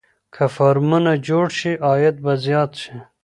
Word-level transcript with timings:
که 0.35 0.43
فارمونه 0.55 1.11
جوړ 1.27 1.45
شي 1.57 1.71
عاید 1.87 2.15
به 2.23 2.33
زیات 2.45 2.71
شي. 2.81 2.95